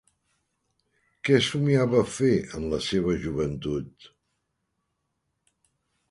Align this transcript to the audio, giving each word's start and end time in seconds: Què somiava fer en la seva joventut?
Què 1.27 1.35
somiava 1.47 1.99
fer 2.13 2.31
en 2.59 2.65
la 2.71 2.79
seva 2.85 3.13
joventut? 3.25 4.07